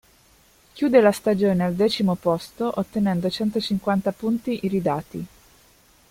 Chiude 0.73 0.99
la 0.99 1.11
stagione 1.11 1.63
al 1.63 1.75
decimo 1.75 2.15
posto, 2.15 2.71
ottenendo 2.77 3.29
centocinquanta 3.29 4.11
punti 4.11 4.65
iridati. 4.65 5.25